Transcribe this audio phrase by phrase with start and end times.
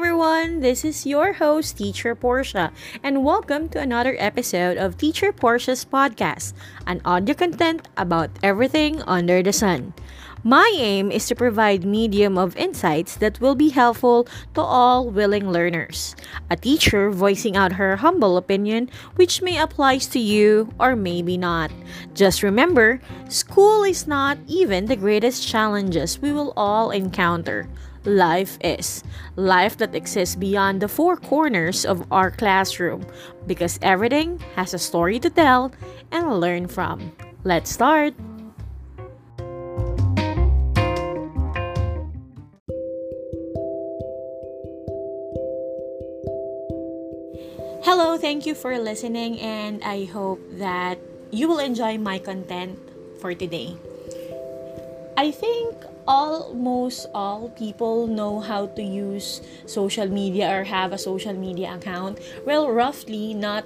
[0.00, 5.84] everyone, this is your host, Teacher Portia, and welcome to another episode of Teacher Portia's
[5.84, 6.54] podcast,
[6.86, 9.92] an audio content about everything under the sun.
[10.42, 15.50] My aim is to provide medium of insights that will be helpful to all willing
[15.50, 16.16] learners.
[16.48, 21.70] A teacher voicing out her humble opinion which may apply to you or maybe not.
[22.14, 27.68] Just remember, school is not even the greatest challenges we will all encounter
[28.04, 29.04] life is.
[29.36, 33.04] Life that exists beyond the four corners of our classroom
[33.46, 35.72] because everything has a story to tell
[36.10, 37.12] and learn from.
[37.44, 38.14] Let's start!
[48.20, 51.00] Thank you for listening, and I hope that
[51.32, 52.78] you will enjoy my content
[53.18, 53.74] for today.
[55.16, 55.74] I think
[56.06, 62.20] almost all people know how to use social media or have a social media account.
[62.44, 63.64] Well, roughly, not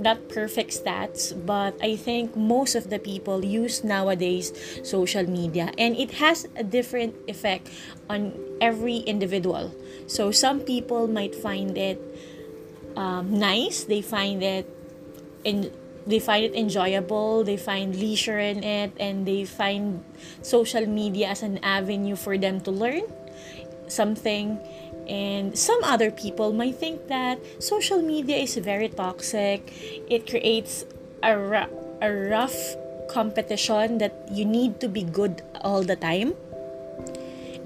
[0.00, 5.96] not perfect stats, but I think most of the people use nowadays social media, and
[5.96, 7.68] it has a different effect
[8.08, 9.68] on every individual.
[10.08, 12.00] So some people might find it
[12.96, 13.84] um, nice.
[13.84, 14.68] They find it
[15.44, 15.70] in
[16.06, 17.44] they find it enjoyable.
[17.44, 18.92] They find leisure in it.
[19.00, 20.04] And they find
[20.42, 23.02] social media as an avenue for them to learn
[23.88, 24.58] something.
[25.08, 29.72] And some other people might think that social media is very toxic.
[30.08, 30.84] It creates
[31.22, 31.68] a,
[32.00, 32.56] a rough
[33.08, 36.34] competition that you need to be good all the time.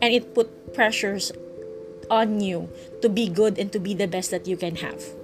[0.01, 1.33] And it put pressures
[2.11, 2.71] on you
[3.03, 5.18] to be good and to be the best that you can have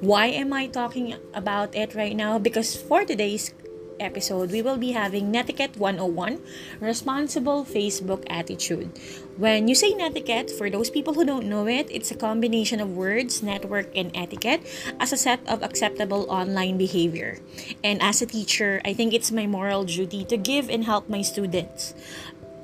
[0.00, 2.38] why am I talking about it right now?
[2.38, 3.52] Because for today's
[3.98, 6.38] episode, we will be having Netiquette 101
[6.78, 8.94] Responsible Facebook Attitude.
[9.36, 12.94] When you say netiquette, for those people who don't know it, it's a combination of
[12.94, 14.62] words, network, and etiquette
[15.00, 17.38] as a set of acceptable online behavior.
[17.82, 21.22] And as a teacher, I think it's my moral duty to give and help my
[21.22, 21.94] students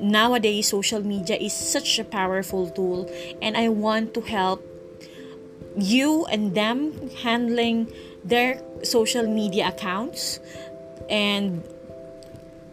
[0.00, 3.08] nowadays social media is such a powerful tool
[3.40, 4.58] and i want to help
[5.76, 7.92] you and them handling
[8.24, 10.40] their social media accounts
[11.10, 11.62] and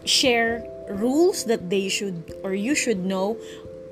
[0.06, 3.38] share rules that they should or you should know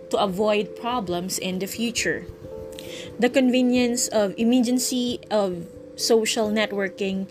[0.09, 2.25] to avoid problems in the future.
[3.19, 7.27] The convenience of emergency of social networking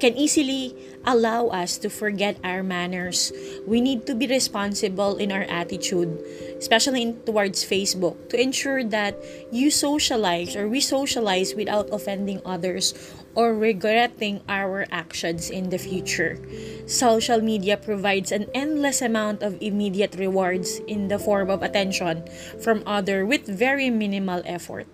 [0.00, 0.74] can easily
[1.04, 3.32] allow us to forget our manners.
[3.66, 6.20] We need to be responsible in our attitude,
[6.58, 9.16] especially in, towards Facebook, to ensure that
[9.52, 12.92] you socialize or we socialize without offending others
[13.34, 16.40] or regretting our actions in the future.
[16.86, 22.24] Social media provides an endless amount of immediate rewards in the form of attention
[22.58, 24.86] from other with very minimal effort.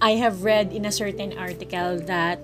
[0.00, 2.38] I have read in a certain article that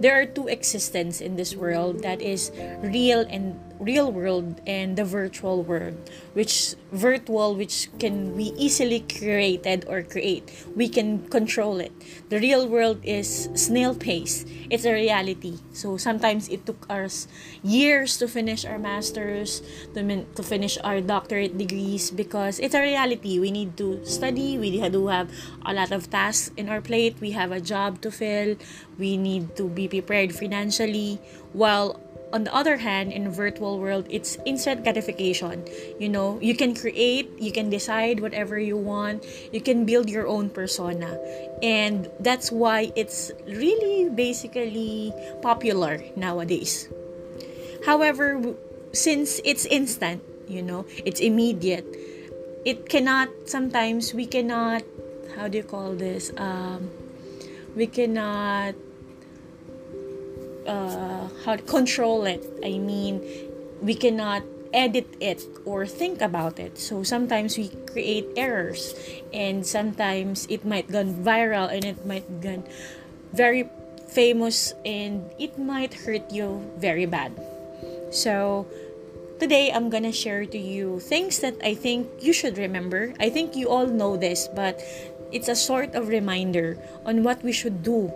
[0.00, 2.52] there are two existence in this world that is
[2.82, 5.96] real and real world and the virtual world
[6.34, 11.92] which virtual which can be easily created or create we can control it.
[12.28, 14.44] The real world is snail pace.
[14.70, 15.58] It's a reality.
[15.72, 17.28] So sometimes it took us
[17.62, 19.62] years to finish our masters
[19.94, 23.38] to, min- to finish our doctorate degrees because it's a reality.
[23.38, 24.58] We need to study.
[24.58, 25.30] We do have
[25.64, 27.16] a lot of tasks in our plate.
[27.20, 28.56] We have a job to fill.
[28.98, 31.18] We need to be prepared financially.
[31.52, 32.00] While
[32.36, 35.64] on the other hand in virtual world it's instant gratification.
[35.98, 39.24] You know you can create you can decide whatever you want
[39.56, 41.16] you can build your own persona.
[41.64, 46.92] And that's why it's really basically popular nowadays.
[47.88, 48.54] However
[48.92, 51.88] since it's instant you know it's immediate
[52.64, 54.84] it cannot sometimes we cannot
[55.34, 56.90] how do you call this um,
[57.74, 58.74] we cannot
[60.66, 62.44] uh, how to control it.
[62.64, 63.22] I mean,
[63.80, 64.42] we cannot
[64.72, 66.78] edit it or think about it.
[66.78, 68.94] So sometimes we create errors
[69.32, 72.62] and sometimes it might go viral and it might go
[73.32, 73.68] very
[74.08, 77.32] famous and it might hurt you very bad.
[78.10, 78.66] So
[79.40, 83.14] today I'm gonna share to you things that I think you should remember.
[83.18, 84.80] I think you all know this, but
[85.32, 88.12] it's a sort of reminder on what we should do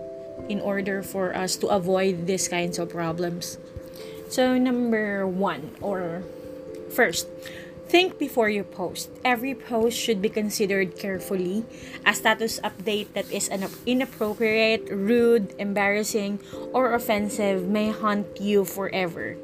[0.48, 3.58] in order for us to avoid these kinds of problems.
[4.28, 6.22] So, number one, or
[6.94, 7.26] first,
[7.90, 9.10] think before you post.
[9.24, 11.66] Every post should be considered carefully.
[12.06, 16.38] A status update that is an inappropriate, rude, embarrassing,
[16.72, 19.36] or offensive may haunt you forever.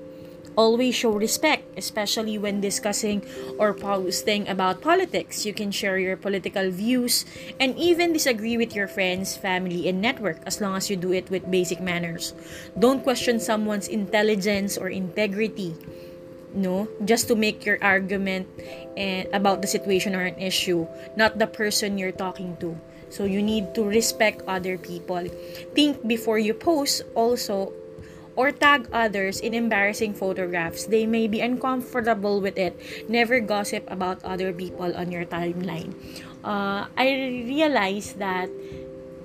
[0.57, 3.23] Always show respect, especially when discussing
[3.59, 5.47] or posting about politics.
[5.47, 7.25] You can share your political views
[7.61, 11.31] and even disagree with your friends, family, and network as long as you do it
[11.31, 12.33] with basic manners.
[12.79, 15.77] Don't question someone's intelligence or integrity.
[16.55, 18.49] No, just to make your argument
[18.97, 22.81] and about the situation or an issue, not the person you're talking to.
[23.11, 25.29] So you need to respect other people.
[25.75, 27.73] Think before you post also
[28.37, 30.85] or tag others in embarrassing photographs.
[30.85, 32.77] They may be uncomfortable with it.
[33.09, 35.97] Never gossip about other people on your timeline.
[36.45, 38.53] Uh, I realized that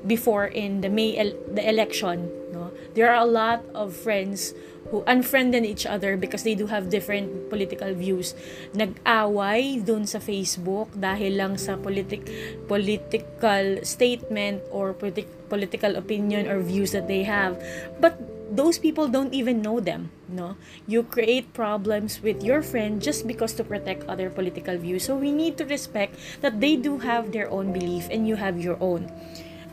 [0.08, 4.56] before in the May el- the election, no, there are a lot of friends
[4.90, 8.36] who unfriended each other because they do have different political views.
[8.76, 12.28] Nag-away dun sa Facebook dahil lang sa politic
[12.68, 17.56] political statement or politi- political opinion or views that they have.
[18.04, 18.20] But
[18.52, 20.56] those people don't even know them no?
[20.88, 25.06] You create problems with your friend just because to protect other political views.
[25.06, 28.60] So we need to respect that they do have their own belief and you have
[28.60, 29.12] your own.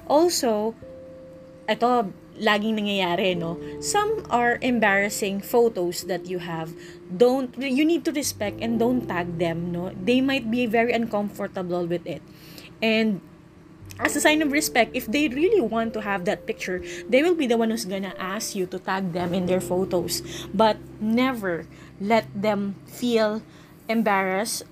[0.07, 0.75] Also
[1.69, 3.59] ito laging nangyayari no?
[3.83, 6.75] Some are embarrassing photos that you have.
[7.11, 9.95] Don't you need to respect and don't tag them no?
[9.95, 12.23] They might be very uncomfortable with it.
[12.83, 13.21] And
[13.99, 17.35] as a sign of respect, if they really want to have that picture, they will
[17.35, 20.23] be the one who's gonna ask you to tag them in their photos.
[20.55, 21.67] But never
[22.01, 23.43] let them feel
[23.89, 24.63] embarrassed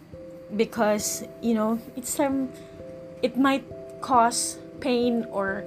[0.54, 2.50] because you know it's some
[3.22, 3.64] it might
[4.00, 5.64] cause pain or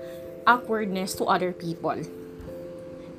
[0.47, 1.99] awkwardness to other people.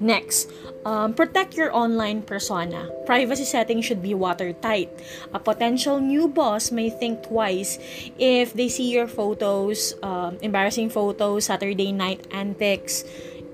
[0.01, 0.49] Next,
[0.85, 2.89] um, protect your online persona.
[3.05, 4.89] Privacy settings should be watertight.
[5.35, 7.79] A potential new boss may think twice
[8.19, 13.05] if they see your photos, um, embarrassing photos, Saturday night antics,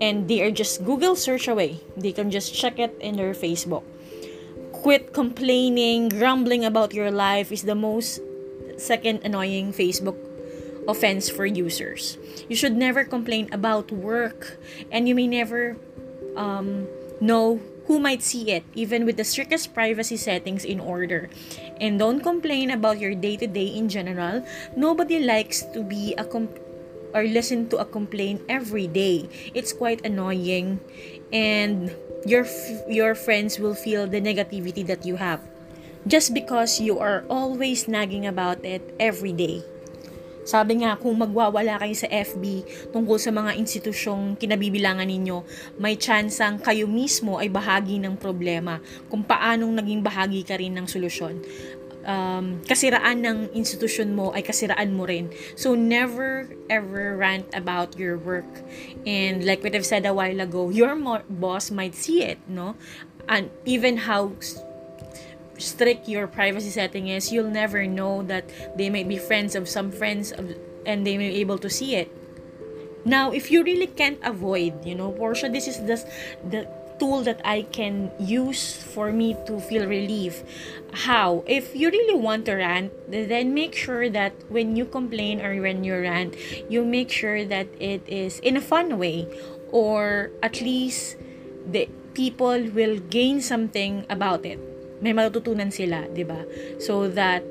[0.01, 1.81] and they are just Google search away.
[1.97, 3.83] They can just check it in their Facebook.
[4.71, 8.21] Quit complaining, grumbling about your life is the most
[8.77, 10.15] second annoying Facebook
[10.87, 12.19] offense for users.
[12.49, 14.59] You should never complain about work,
[14.93, 15.77] and you may never
[16.37, 16.87] um,
[17.21, 21.31] know who might see it, even with the strictest privacy settings in order.
[21.81, 24.45] And don't complain about your day to day in general.
[24.77, 26.59] Nobody likes to be a comp-
[27.15, 29.29] or listen to a complaint every day.
[29.55, 30.81] It's quite annoying,
[31.33, 31.95] and
[32.27, 35.41] your f- your friends will feel the negativity that you have
[36.07, 39.63] just because you are always nagging about it every day.
[40.47, 42.63] Sabi nga, kung magwawala kayo sa FB
[42.95, 45.43] tungkol sa mga institusyong kinabibilangan ninyo,
[45.83, 48.79] may tsansang kayo mismo ay bahagi ng problema
[49.11, 51.43] kung paanong naging bahagi ka rin ng solusyon.
[52.07, 55.27] Um, kasiraan ng institusyon mo ay kasiraan mo rin.
[55.59, 58.47] So, never ever rant about your work.
[59.03, 60.95] And like what I've said a while ago, your
[61.27, 62.79] boss might see it, no?
[63.27, 64.39] And even how
[65.59, 68.45] strict your privacy setting is, you'll never know that
[68.77, 70.55] they may be friends of some friends of,
[70.85, 72.11] and they may be able to see it.
[73.05, 76.07] Now, if you really can't avoid, you know, Portia, this is just
[76.43, 76.67] the
[76.99, 80.43] tool that I can use for me to feel relief.
[80.93, 81.45] How?
[81.47, 85.85] If you really want to rant, then make sure that when you complain or when
[85.85, 86.35] you rant,
[86.69, 89.29] you make sure that it is in a fun way
[89.71, 91.17] or at least
[91.67, 94.59] the people will gain something about it
[95.01, 96.45] may matututunan sila, 'di ba?
[96.81, 97.45] So that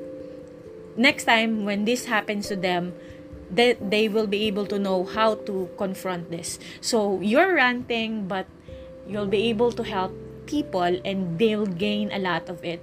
[0.96, 2.96] next time when this happens to them,
[3.50, 6.58] that they will be able to know how to confront this.
[6.80, 8.46] So you're ranting, but
[9.06, 10.10] you'll be able to help
[10.46, 12.82] people and they'll gain a lot of it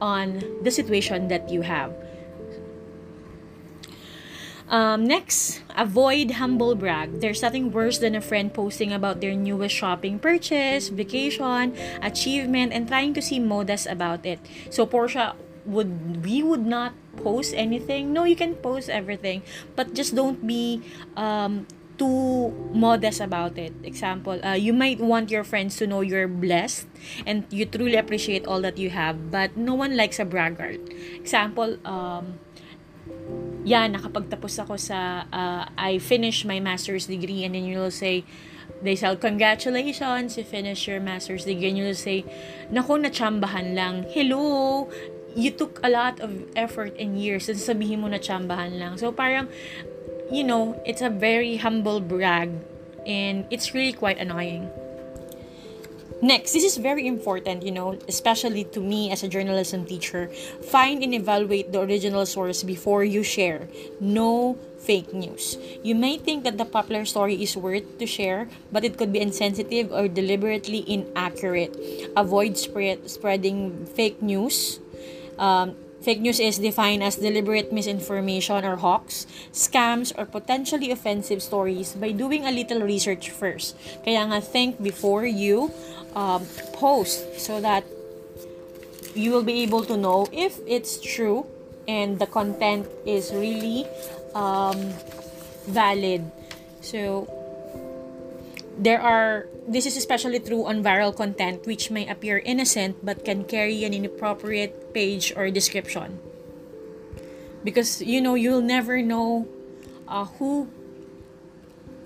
[0.00, 1.90] on the situation that you have.
[4.68, 7.20] Um, next, avoid humble brag.
[7.20, 11.72] There's nothing worse than a friend posting about their newest shopping purchase, vacation,
[12.02, 14.40] achievement, and trying to seem modest about it.
[14.68, 18.12] So, Portia, would we would not post anything?
[18.12, 19.42] No, you can post everything,
[19.74, 20.82] but just don't be
[21.16, 23.72] um, too modest about it.
[23.82, 26.86] Example, uh, you might want your friends to know you're blessed
[27.26, 30.80] and you truly appreciate all that you have, but no one likes a braggart.
[31.16, 32.38] Example, um,
[33.68, 38.24] yan, nakapagtapos ako sa, uh, I finished my master's degree and then you'll say,
[38.80, 41.68] they say, congratulations, you finished your master's degree.
[41.68, 42.24] And you'll say,
[42.72, 44.08] naku, natsambahan lang.
[44.08, 44.88] Hello,
[45.36, 48.96] you took a lot of effort and years and sabihin mo na tsambahan lang.
[48.96, 49.52] So parang,
[50.32, 52.48] you know, it's a very humble brag
[53.04, 54.72] and it's really quite annoying.
[56.20, 60.26] Next, this is very important, you know, especially to me as a journalism teacher.
[60.66, 63.68] Find and evaluate the original source before you share.
[64.00, 65.56] No fake news.
[65.82, 69.20] You may think that the popular story is worth to share, but it could be
[69.20, 71.78] insensitive or deliberately inaccurate.
[72.16, 74.80] Avoid spread, spreading fake news.
[75.38, 81.92] Um, Fake news is defined as deliberate misinformation or hoax, scams, or potentially offensive stories
[81.94, 83.74] by doing a little research first.
[84.04, 85.74] Kaya nga think before you
[86.14, 87.82] um, post so that
[89.14, 91.46] you will be able to know if it's true
[91.88, 93.86] and the content is really
[94.34, 94.78] um,
[95.66, 96.22] valid.
[96.80, 97.26] So,
[98.78, 103.44] there are this is especially true on viral content which may appear innocent but can
[103.44, 106.18] carry an inappropriate page or description.
[107.62, 109.46] Because you know you'll never know
[110.08, 110.68] uh, who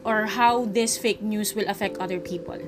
[0.04, 2.59] or how this fake news will affect other people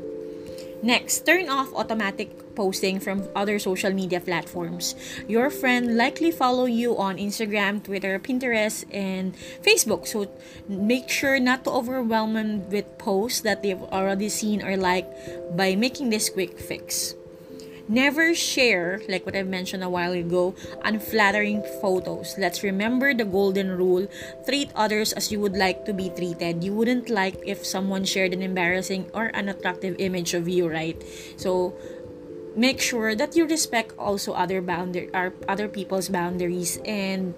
[0.84, 4.92] Next, turn off automatic posting from other social media platforms.
[5.26, 9.32] Your friend likely follow you on Instagram, Twitter, Pinterest, and
[9.64, 10.06] Facebook.
[10.06, 10.28] So
[10.68, 15.08] make sure not to overwhelm them with posts that they've already seen or liked
[15.56, 17.16] by making this quick fix.
[17.86, 22.34] Never share, like what I mentioned a while ago, unflattering photos.
[22.38, 24.08] Let's remember the golden rule
[24.48, 26.64] treat others as you would like to be treated.
[26.64, 30.96] You wouldn't like if someone shared an embarrassing or unattractive image of you, right?
[31.36, 31.76] So,
[32.56, 37.34] make sure that you respect also other boundary or other people's boundaries and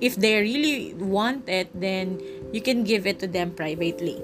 [0.00, 2.20] if they really want it then
[2.52, 4.18] you can give it to them privately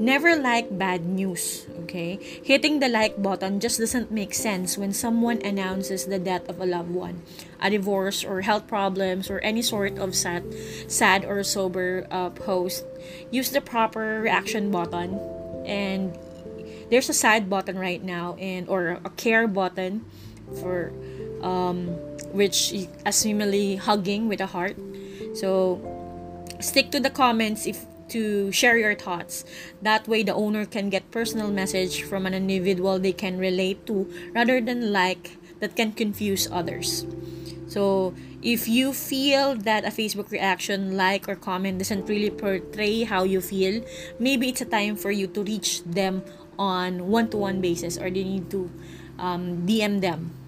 [0.00, 2.16] Never like bad news, okay?
[2.42, 6.64] Hitting the like button just doesn't make sense when someone announces the death of a
[6.64, 7.20] loved one,
[7.60, 10.42] a divorce, or health problems, or any sort of sad,
[10.88, 12.86] sad or sober uh, post.
[13.30, 15.20] Use the proper reaction button,
[15.68, 16.16] and
[16.88, 20.08] there's a sad button right now, and or a care button
[20.64, 20.96] for
[21.44, 21.88] um,
[22.32, 24.76] which is assumingly hugging with a heart.
[25.34, 25.76] So
[26.60, 29.44] stick to the comments if to share your thoughts.
[29.82, 34.10] That way, the owner can get personal message from an individual they can relate to
[34.34, 37.06] rather than like that can confuse others.
[37.68, 43.24] So, if you feel that a Facebook reaction, like, or comment doesn't really portray how
[43.24, 43.84] you feel,
[44.18, 46.24] maybe it's a time for you to reach them
[46.58, 48.70] on one to one basis or they need to
[49.18, 50.39] um, DM them.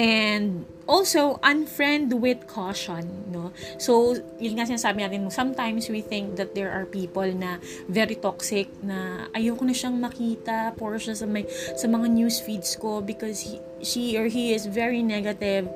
[0.00, 3.52] And also unfriend with caution no?
[3.76, 8.72] So yun nga sinasabi natin sometimes we think that there are people na very toxic
[8.80, 11.44] na ayoko na siyang makita for siya sa may
[11.76, 15.68] sa mga news feeds ko because he, she or he is very negative.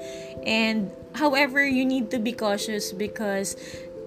[0.49, 0.89] And
[1.21, 3.61] however you need to be cautious because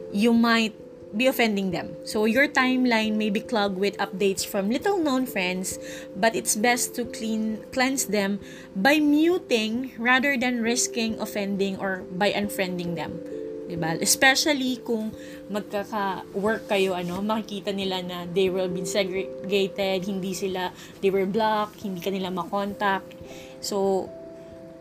[0.10, 0.74] you might
[1.16, 1.96] be offending them.
[2.04, 5.80] So your timeline may be clogged with updates from little known friends,
[6.16, 8.40] but it's best to clean cleanse them
[8.76, 13.20] by muting rather than risking offending or by unfriending them.
[13.68, 14.00] Diba?
[14.00, 15.12] Especially kung
[15.52, 20.72] magkaka-work kayo, ano, makikita nila na they will be segregated, hindi sila,
[21.04, 23.12] they were blocked, hindi kanila makontakt.
[23.60, 24.08] So,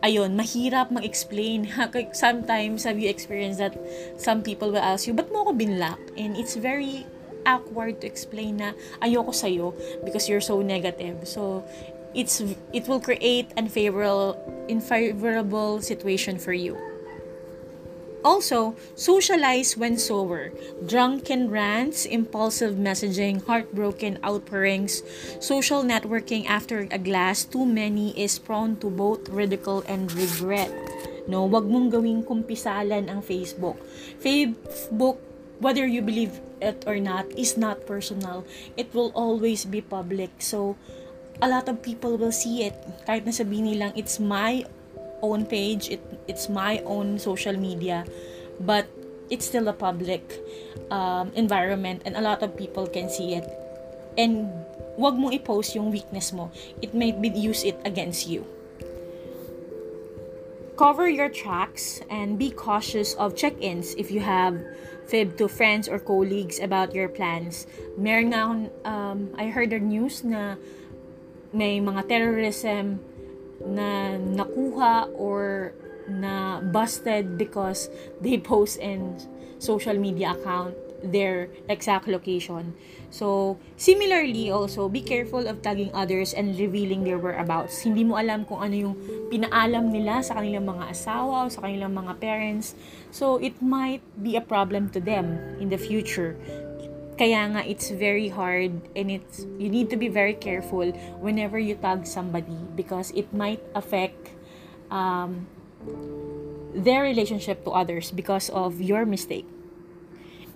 [0.07, 1.67] ayun, mahirap mag-explain.
[2.15, 3.75] Sometimes, have you experienced that
[4.15, 5.99] some people will ask you, ba't mo ako binlock?
[6.15, 7.03] And it's very
[7.43, 8.71] awkward to explain na
[9.03, 9.75] ayoko sa'yo
[10.07, 11.27] because you're so negative.
[11.27, 11.67] So,
[12.15, 12.39] it's
[12.71, 14.39] it will create unfavorable
[14.71, 16.79] unfavorable situation for you.
[18.27, 20.51] Also, socialize when sober.
[20.83, 24.99] Drunken rants, impulsive messaging, heartbroken outpourings,
[25.39, 30.67] social networking after a glass too many is prone to both ridicule and regret.
[31.31, 33.79] No, wag mong gawing kumpisalan ang Facebook.
[34.19, 35.23] Facebook,
[35.63, 38.43] whether you believe it or not, is not personal.
[38.75, 40.43] It will always be public.
[40.43, 40.75] So,
[41.39, 42.75] a lot of people will see it.
[43.07, 44.67] Kahit na sabihin nilang, it's my
[45.21, 48.05] own page, it, it's my own social media,
[48.59, 48.87] but
[49.29, 50.23] it's still a public
[50.91, 53.45] um, environment and a lot of people can see it.
[54.17, 54.49] And
[54.97, 56.51] wag mo i-post yung weakness mo.
[56.81, 58.45] It might be use it against you.
[60.77, 64.61] Cover your tracks and be cautious of check-ins if you have
[65.07, 67.65] fib to friends or colleagues about your plans.
[67.97, 68.43] Meron nga
[68.85, 70.55] um, I heard the news na
[71.53, 73.01] may mga terrorism
[73.67, 75.73] na nakuha or
[76.07, 77.91] na busted because
[78.23, 79.19] they post in
[79.59, 82.73] social media account their exact location.
[83.09, 87.85] So, similarly also, be careful of tagging others and revealing their whereabouts.
[87.85, 88.95] Hindi mo alam kung ano yung
[89.29, 92.75] pinaalam nila sa kanilang mga asawa o sa kanilang mga parents.
[93.11, 96.35] So, it might be a problem to them in the future.
[97.17, 100.85] Kaya nga, it's very hard and it's, you need to be very careful
[101.17, 104.37] whenever you tag somebody because it might affect
[104.91, 105.47] um,
[106.77, 109.49] their relationship to others because of your mistake.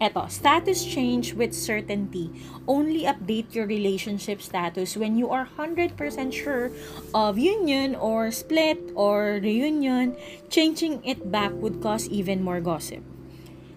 [0.02, 2.30] Eto, status change with certainty.
[2.68, 5.94] Only update your relationship status when you are 100%
[6.34, 6.72] sure
[7.14, 10.18] of union or split or reunion.
[10.50, 13.11] Changing it back would cause even more gossip.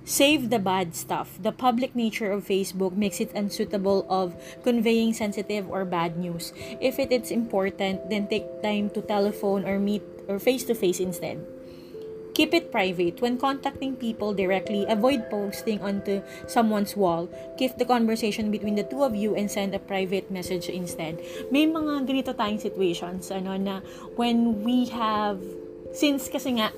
[0.05, 1.41] Save the bad stuff.
[1.41, 6.53] The public nature of Facebook makes it unsuitable of conveying sensitive or bad news.
[6.81, 11.01] If it is important, then take time to telephone or meet or face to face
[11.01, 11.41] instead.
[12.35, 13.23] Keep it private.
[13.23, 17.31] When contacting people directly, avoid posting onto someone's wall.
[17.57, 21.23] Keep the conversation between the two of you and send a private message instead.
[21.55, 23.81] May mga ganito tayong situations ano na
[24.19, 25.39] when we have
[25.95, 26.75] since kasi nga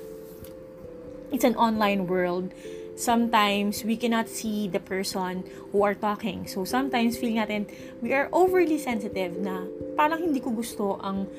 [1.33, 2.53] it's an online world,
[2.97, 6.49] sometimes we cannot see the person who are talking.
[6.49, 7.69] So sometimes feel natin
[8.01, 9.63] we are overly sensitive na
[9.95, 11.29] parang hindi ko gusto ang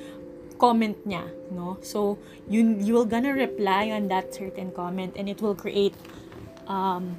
[0.56, 1.76] comment niya, no?
[1.82, 5.94] So you you will gonna reply on that certain comment and it will create
[6.70, 7.18] um,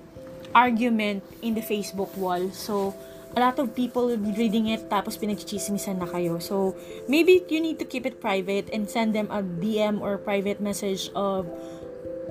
[0.55, 2.50] argument in the Facebook wall.
[2.55, 2.96] So
[3.36, 6.41] a lot of people will be reading it tapos pinagchichismisan na kayo.
[6.41, 6.74] So,
[7.05, 11.13] maybe you need to keep it private and send them a DM or private message
[11.13, 11.46] of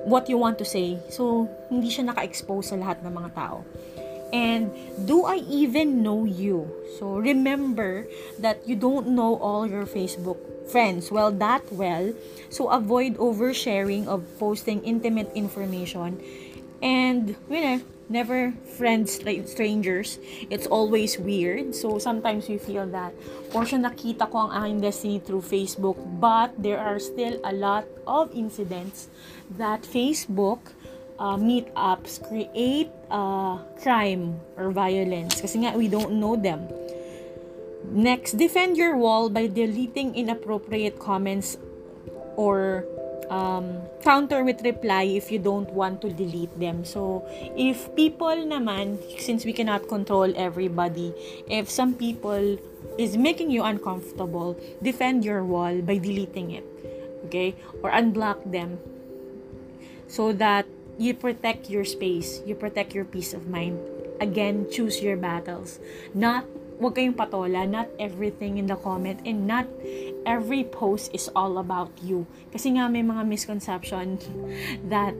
[0.05, 0.99] what you want to say.
[1.09, 3.63] So, hindi siya naka-expose sa lahat ng mga tao.
[4.29, 4.69] And
[5.09, 6.69] do I even know you?
[7.01, 8.05] So, remember
[8.37, 10.37] that you don't know all your Facebook
[10.69, 12.13] friends well that well.
[12.53, 16.21] So, avoid oversharing of posting intimate information.
[16.81, 20.17] And, you know, never friends like strangers.
[20.49, 21.75] It's always weird.
[21.75, 23.13] So sometimes we feel that
[23.53, 28.33] portion nakita ko ang aking destiny through Facebook, but there are still a lot of
[28.33, 29.07] incidents
[29.57, 30.59] that Facebook
[31.19, 36.65] uh, meetups create uh, crime or violence kasi nga we don't know them.
[37.89, 41.57] Next, defend your wall by deleting inappropriate comments
[42.35, 42.85] or
[43.29, 46.83] um, counter with reply if you don't want to delete them.
[46.83, 47.23] So,
[47.55, 51.13] if people naman, since we cannot control everybody,
[51.47, 52.57] if some people
[52.97, 56.65] is making you uncomfortable, defend your wall by deleting it.
[57.25, 57.55] Okay?
[57.83, 58.79] Or unblock them
[60.07, 60.65] so that
[60.97, 63.79] you protect your space, you protect your peace of mind.
[64.19, 65.79] Again, choose your battles.
[66.13, 66.43] Not
[66.79, 69.67] wag kayong patola, not everything in the comment and not
[70.25, 72.27] every post is all about you.
[72.51, 74.19] Kasi nga may mga misconception
[74.89, 75.13] that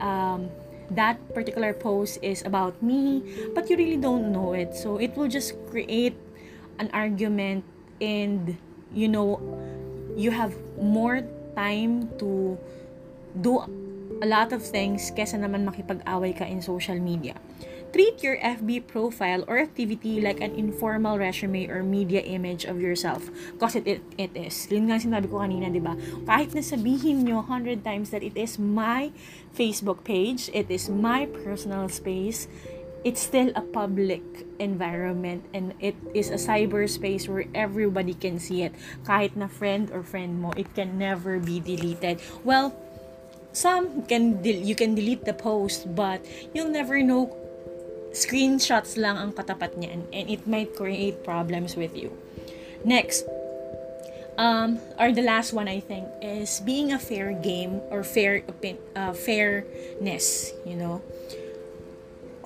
[0.00, 0.50] um,
[0.92, 3.22] that particular post is about me,
[3.54, 4.74] but you really don't know it.
[4.76, 6.16] So it will just create
[6.78, 7.64] an argument
[8.00, 8.56] and
[8.92, 9.40] you know
[10.16, 11.22] you have more
[11.56, 12.58] time to
[13.40, 13.62] do
[14.22, 17.34] a lot of things kesa naman makipag-away ka in social media.
[17.92, 23.28] Treat your FB profile or activity like an informal resume or media image of yourself.
[23.52, 24.64] Because it, it, it is.
[24.72, 25.92] Yun nga sinabi ko kanina, di ba?
[26.24, 29.12] Kahit na sabihin nyo 100 times that it is my
[29.52, 32.48] Facebook page, it is my personal space,
[33.04, 34.22] it's still a public
[34.58, 38.72] environment and it is a cyberspace where everybody can see it.
[39.04, 42.24] Kahit na friend or friend mo, it can never be deleted.
[42.40, 42.72] Well,
[43.52, 46.24] some can you can delete the post but
[46.56, 47.28] you'll never know
[48.12, 52.12] screenshots lang ang katapat niyan and it might create problems with you.
[52.84, 53.24] Next,
[54.36, 58.44] um, or the last one I think is being a fair game or fair
[58.96, 60.52] uh, fairness.
[60.64, 61.02] You know,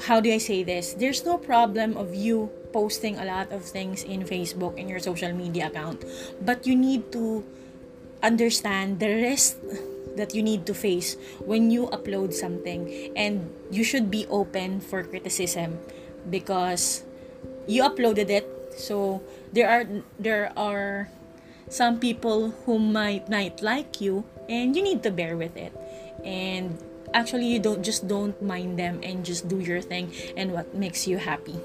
[0.07, 0.95] how do I say this?
[0.95, 5.33] There's no problem of you posting a lot of things in Facebook in your social
[5.33, 6.05] media account,
[6.41, 7.45] but you need to
[8.23, 9.57] understand the rest
[10.17, 13.13] that you need to face when you upload something.
[13.17, 15.79] And you should be open for criticism
[16.29, 17.05] because
[17.67, 18.49] you uploaded it.
[18.77, 19.85] So there are
[20.19, 21.09] there are
[21.69, 25.73] some people who might not like you and you need to bear with it.
[26.25, 26.79] And
[27.15, 31.07] actually you don't just don't mind them and just do your thing and what makes
[31.07, 31.57] you happy.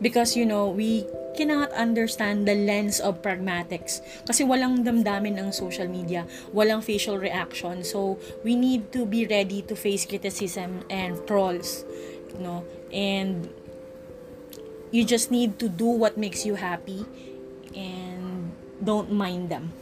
[0.00, 4.02] Because you know we cannot understand the lens of pragmatics.
[4.26, 7.84] Kasi walang damdamin ang social media, walang facial reaction.
[7.84, 11.84] So, we need to be ready to face criticism and trolls.
[12.34, 12.60] You know?
[12.92, 13.50] And
[14.90, 17.06] you just need to do what makes you happy
[17.74, 19.72] and don't mind them.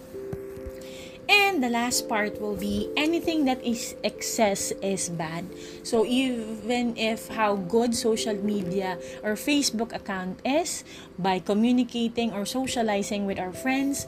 [1.28, 5.44] And the last part will be anything that is excess is bad.
[5.84, 10.84] So even if how good social media or Facebook account is
[11.18, 14.06] by communicating or socializing with our friends,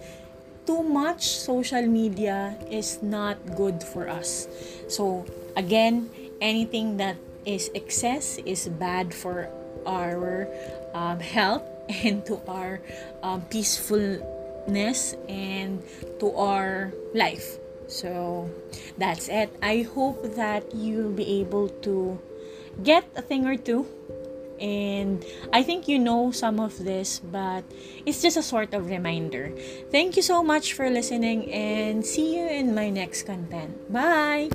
[0.65, 4.49] too much social media is not good for us.
[4.89, 6.09] So again,
[6.41, 9.49] anything that is excess is bad for
[9.87, 10.49] our
[10.95, 11.63] um, health
[12.05, 12.81] and to our
[13.23, 13.45] um,
[14.61, 15.83] peacefulness and
[16.19, 17.59] to our life.
[17.87, 18.51] So
[18.99, 19.51] that's it.
[19.63, 22.19] I hope that you'll be able to
[22.83, 23.87] get a thing or two.
[24.61, 27.65] And I think you know some of this, but
[28.05, 29.53] it's just a sort of reminder.
[29.91, 33.91] Thank you so much for listening and see you in my next content.
[33.91, 34.51] Bye!